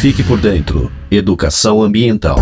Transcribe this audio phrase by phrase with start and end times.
[0.00, 0.92] Fique por dentro.
[1.10, 2.36] Educação ambiental.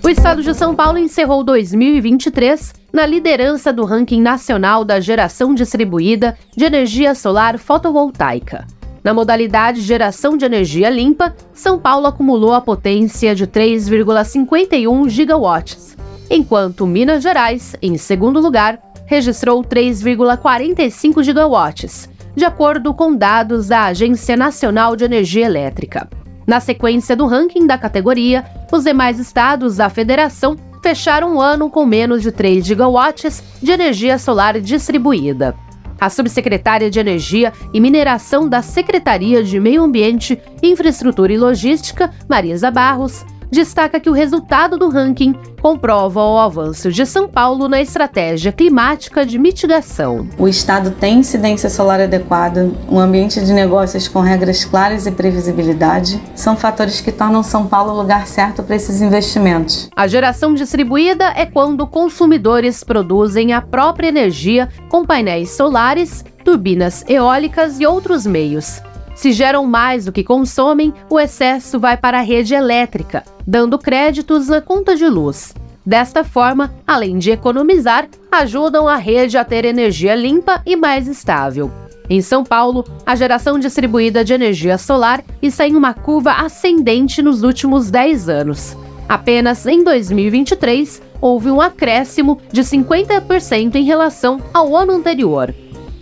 [0.00, 6.38] O estado de São Paulo encerrou 2023 na liderança do ranking nacional da geração distribuída
[6.56, 8.64] de energia solar fotovoltaica.
[9.02, 15.96] Na modalidade geração de energia limpa, São Paulo acumulou a potência de 3,51 gigawatts,
[16.30, 24.36] enquanto Minas Gerais, em segundo lugar, registrou 3,45 gigawatts, de acordo com dados da Agência
[24.36, 26.08] Nacional de Energia Elétrica.
[26.50, 31.86] Na sequência do ranking da categoria, os demais estados da federação fecharam o ano com
[31.86, 35.54] menos de 3 gigawatts de energia solar distribuída.
[36.00, 42.68] A subsecretária de Energia e Mineração da Secretaria de Meio Ambiente, Infraestrutura e Logística, Marisa
[42.68, 48.52] Barros, destaca que o resultado do ranking comprova o avanço de São Paulo na estratégia
[48.52, 50.28] climática de mitigação.
[50.38, 56.20] O Estado tem incidência solar adequada, um ambiente de negócios com regras claras e previsibilidade
[56.34, 59.90] são fatores que tornam São Paulo o lugar certo para esses investimentos.
[59.94, 67.80] A geração distribuída é quando consumidores produzem a própria energia com painéis solares, turbinas eólicas
[67.80, 68.80] e outros meios.
[69.14, 74.48] Se geram mais do que consomem, o excesso vai para a rede elétrica, dando créditos
[74.48, 75.54] na conta de luz.
[75.84, 81.70] Desta forma, além de economizar, ajudam a rede a ter energia limpa e mais estável.
[82.08, 87.42] Em São Paulo, a geração distribuída de energia solar está em uma curva ascendente nos
[87.42, 88.76] últimos 10 anos.
[89.08, 95.54] Apenas em 2023, houve um acréscimo de 50% em relação ao ano anterior.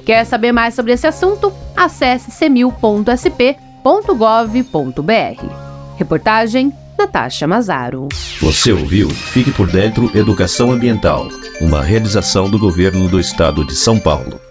[0.09, 1.53] Quer saber mais sobre esse assunto?
[1.77, 3.13] Acesse semil.sp.gov.br.
[5.99, 8.09] Reportagem Natasha Mazaro.
[8.41, 11.29] Você ouviu Fique por Dentro Educação Ambiental,
[11.61, 14.48] uma realização do governo do estado de São Paulo.